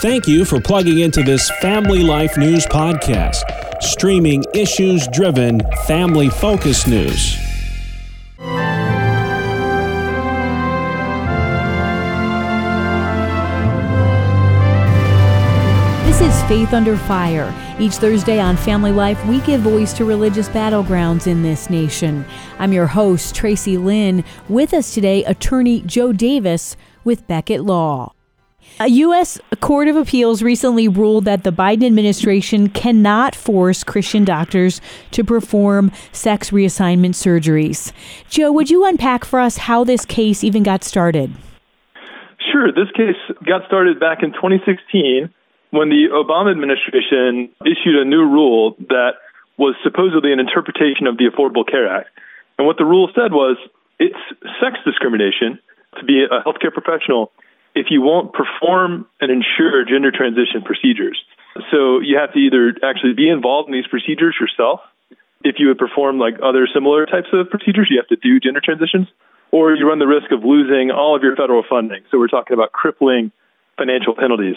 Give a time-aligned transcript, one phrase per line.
[0.00, 3.42] Thank you for plugging into this Family Life News podcast,
[3.82, 7.38] streaming issues driven, family focused news.
[16.04, 17.54] This is Faith Under Fire.
[17.80, 22.26] Each Thursday on Family Life, we give voice to religious battlegrounds in this nation.
[22.58, 24.24] I'm your host, Tracy Lynn.
[24.50, 28.12] With us today, attorney Joe Davis with Becket Law.
[28.78, 29.40] A U.S.
[29.60, 34.82] Court of Appeals recently ruled that the Biden administration cannot force Christian doctors
[35.12, 37.92] to perform sex reassignment surgeries.
[38.28, 41.32] Joe, would you unpack for us how this case even got started?
[42.52, 42.70] Sure.
[42.70, 45.32] This case got started back in 2016
[45.70, 49.12] when the Obama administration issued a new rule that
[49.56, 52.10] was supposedly an interpretation of the Affordable Care Act.
[52.58, 53.56] And what the rule said was
[53.98, 54.20] it's
[54.60, 55.58] sex discrimination
[55.98, 57.32] to be a healthcare professional
[57.76, 61.20] if you won't perform and ensure gender transition procedures.
[61.70, 64.80] So you have to either actually be involved in these procedures yourself.
[65.44, 68.60] If you would perform like other similar types of procedures, you have to do gender
[68.64, 69.06] transitions,
[69.52, 72.02] or you run the risk of losing all of your federal funding.
[72.10, 73.30] So we're talking about crippling
[73.76, 74.56] financial penalties.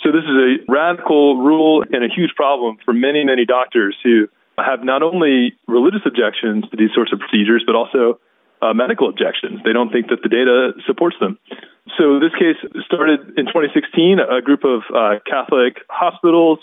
[0.00, 4.28] So this is a radical rule and a huge problem for many, many doctors who
[4.56, 8.20] have not only religious objections to these sorts of procedures, but also
[8.62, 9.60] uh, medical objections.
[9.64, 11.38] They don't think that the data supports them.
[11.98, 14.18] So this case started in 2016.
[14.18, 16.58] A group of uh, Catholic hospitals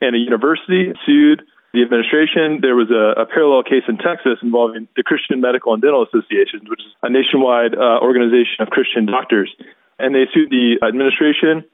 [0.00, 2.60] and a university sued the administration.
[2.60, 6.68] There was a, a, parallel case in Texas involving the Christian Medical and Dental Associations,
[6.68, 9.48] which is a nationwide uh, organization of Christian doctors.
[9.98, 11.64] And they sued the administration,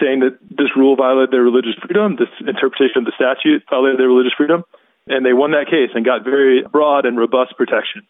[0.00, 4.08] saying that this rule violated their religious freedom, this interpretation of the statute violated their
[4.08, 4.64] religious freedom.
[5.08, 8.02] And they won that case and got very broad and robust protection.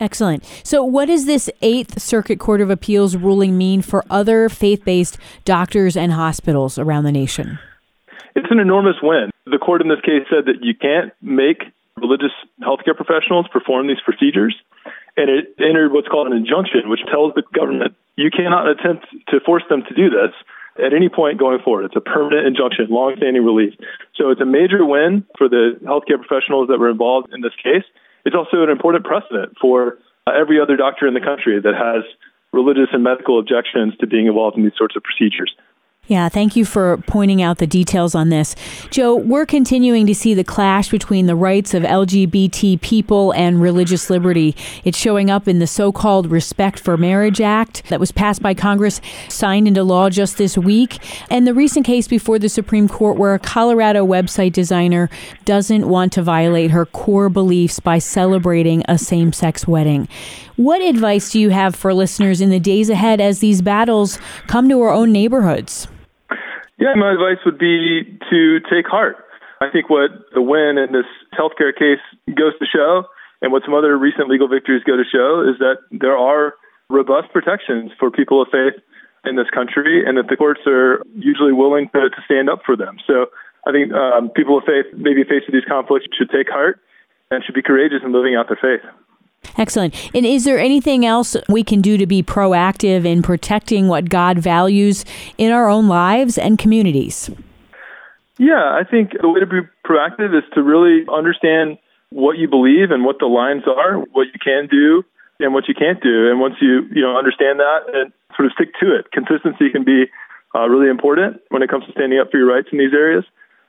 [0.00, 0.44] Excellent.
[0.62, 5.18] So, what does this Eighth Circuit Court of Appeals ruling mean for other faith based
[5.44, 7.58] doctors and hospitals around the nation?
[8.36, 9.30] It's an enormous win.
[9.46, 11.64] The court in this case said that you can't make
[11.96, 12.30] religious
[12.62, 14.54] healthcare professionals perform these procedures,
[15.16, 19.40] and it entered what's called an injunction, which tells the government you cannot attempt to
[19.40, 20.30] force them to do this
[20.78, 21.86] at any point going forward.
[21.86, 23.74] It's a permanent injunction, long-standing relief.
[24.14, 27.82] So it's a major win for the healthcare professionals that were involved in this case
[28.28, 29.96] it's also an important precedent for
[30.26, 32.04] uh, every other doctor in the country that has
[32.52, 35.56] religious and medical objections to being involved in these sorts of procedures.
[36.08, 38.56] Yeah, thank you for pointing out the details on this.
[38.90, 44.08] Joe, we're continuing to see the clash between the rights of LGBT people and religious
[44.08, 44.56] liberty.
[44.84, 48.54] It's showing up in the so called Respect for Marriage Act that was passed by
[48.54, 50.98] Congress, signed into law just this week,
[51.30, 55.10] and the recent case before the Supreme Court where a Colorado website designer
[55.44, 60.08] doesn't want to violate her core beliefs by celebrating a same sex wedding.
[60.56, 64.70] What advice do you have for listeners in the days ahead as these battles come
[64.70, 65.86] to our own neighborhoods?
[66.78, 69.16] Yeah, my advice would be to take heart.
[69.60, 73.04] I think what the win in this healthcare case goes to show,
[73.42, 76.54] and what some other recent legal victories go to show, is that there are
[76.88, 78.80] robust protections for people of faith
[79.24, 82.76] in this country, and that the courts are usually willing to, to stand up for
[82.76, 82.98] them.
[83.06, 83.26] So
[83.66, 86.80] I think um, people of faith, maybe faced with these conflicts, should take heart
[87.30, 88.86] and should be courageous in living out their faith.
[89.56, 89.94] Excellent.
[90.14, 94.38] And is there anything else we can do to be proactive in protecting what God
[94.38, 95.04] values
[95.36, 97.30] in our own lives and communities?
[98.38, 101.78] Yeah, I think the way to be proactive is to really understand
[102.10, 105.04] what you believe and what the lines are, what you can do
[105.40, 106.30] and what you can't do.
[106.30, 109.84] And once you, you know, understand that and sort of stick to it, consistency can
[109.84, 110.04] be
[110.54, 113.24] uh, really important when it comes to standing up for your rights in these areas.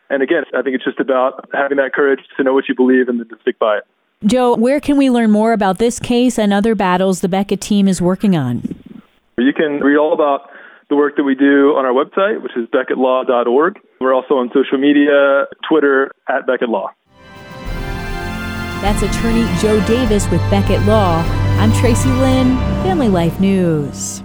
[0.10, 3.10] And again, I think it's just about having that courage to know what you believe
[3.10, 3.84] and then to stick by it.
[4.26, 7.88] Joe, where can we learn more about this case and other battles the Becket team
[7.88, 8.64] is working on?
[9.38, 10.50] You can read all about
[10.90, 13.80] the work that we do on our website, which is becketlaw.org.
[14.02, 16.90] We're also on social media, Twitter at Becket Law.
[18.82, 21.24] That's attorney Joe Davis with Becket Law.
[21.58, 24.22] I'm Tracy Lynn, Family Life News.